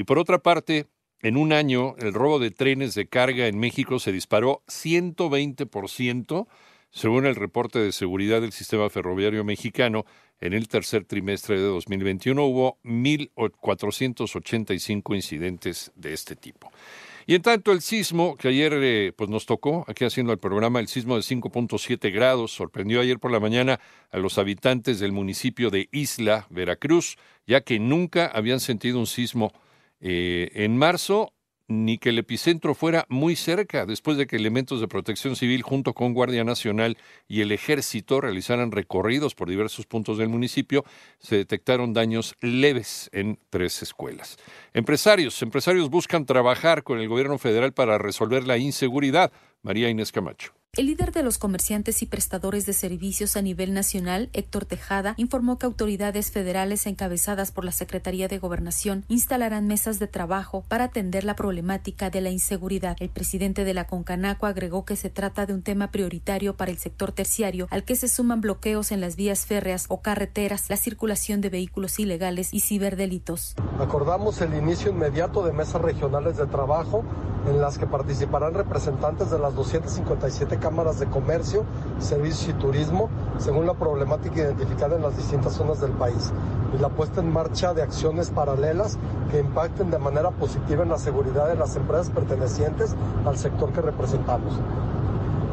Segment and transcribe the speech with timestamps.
[0.00, 0.86] Y por otra parte,
[1.20, 6.46] en un año, el robo de trenes de carga en México se disparó 120%,
[6.90, 10.06] según el reporte de seguridad del sistema ferroviario mexicano.
[10.40, 16.72] En el tercer trimestre de 2021 hubo 1.485 incidentes de este tipo.
[17.26, 20.80] Y en tanto el sismo que ayer eh, pues nos tocó, aquí haciendo el programa,
[20.80, 25.68] el sismo de 5.7 grados, sorprendió ayer por la mañana a los habitantes del municipio
[25.68, 29.52] de Isla, Veracruz, ya que nunca habían sentido un sismo
[30.00, 31.32] eh, en marzo,
[31.70, 35.94] ni que el epicentro fuera muy cerca, después de que elementos de protección civil junto
[35.94, 40.84] con Guardia Nacional y el Ejército realizaran recorridos por diversos puntos del municipio,
[41.20, 44.36] se detectaron daños leves en tres escuelas.
[44.74, 49.32] Empresarios, empresarios buscan trabajar con el gobierno federal para resolver la inseguridad.
[49.62, 50.59] María Inés Camacho.
[50.76, 55.58] El líder de los comerciantes y prestadores de servicios a nivel nacional, Héctor Tejada, informó
[55.58, 61.24] que autoridades federales encabezadas por la Secretaría de Gobernación instalarán mesas de trabajo para atender
[61.24, 62.96] la problemática de la inseguridad.
[63.00, 66.78] El presidente de la Concanaco agregó que se trata de un tema prioritario para el
[66.78, 71.40] sector terciario, al que se suman bloqueos en las vías férreas o carreteras, la circulación
[71.40, 73.56] de vehículos ilegales y ciberdelitos.
[73.80, 77.04] Acordamos el inicio inmediato de mesas regionales de trabajo
[77.46, 81.64] en las que participarán representantes de las 257 cámaras de comercio,
[81.98, 86.32] servicios y turismo, según la problemática identificada en las distintas zonas del país,
[86.74, 88.98] y la puesta en marcha de acciones paralelas
[89.30, 92.94] que impacten de manera positiva en la seguridad de las empresas pertenecientes
[93.26, 94.54] al sector que representamos.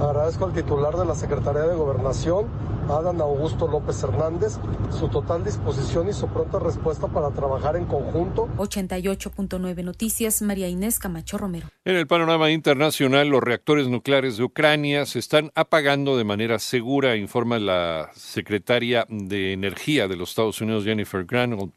[0.00, 2.48] Agradezco al titular de la Secretaría de Gobernación,
[2.88, 4.58] Adán Augusto López Hernández,
[4.90, 8.46] su total disposición y su pronta respuesta para trabajar en conjunto.
[8.58, 11.68] 88.9 Noticias, María Inés Camacho Romero.
[11.86, 17.16] En el panorama internacional, los reactores nucleares de Ucrania se están apagando de manera segura,
[17.16, 21.72] informa la secretaria de Energía de los Estados Unidos, Jennifer Granholm.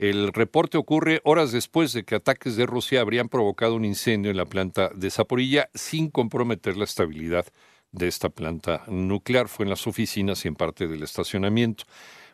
[0.00, 4.38] El reporte ocurre horas después de que ataques de Rusia habrían provocado un incendio en
[4.38, 7.44] la planta de Zaporilla sin comprometer la estabilidad
[7.92, 9.48] de esta planta nuclear.
[9.48, 11.84] Fue en las oficinas y en parte del estacionamiento.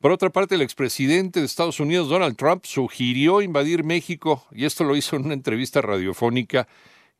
[0.00, 4.82] Por otra parte, el expresidente de Estados Unidos, Donald Trump, sugirió invadir México, y esto
[4.82, 6.66] lo hizo en una entrevista radiofónica,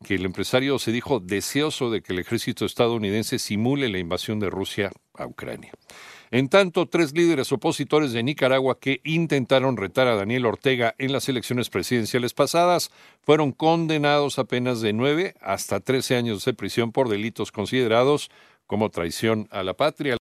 [0.02, 4.50] que el empresario se dijo deseoso de que el ejército estadounidense simule la invasión de
[4.50, 5.72] Rusia a Ucrania.
[6.30, 11.28] En tanto, tres líderes opositores de Nicaragua que intentaron retar a Daniel Ortega en las
[11.28, 17.08] elecciones presidenciales pasadas fueron condenados a penas de nueve hasta trece años de prisión por
[17.08, 18.30] delitos considerados
[18.66, 20.16] como traición a la patria.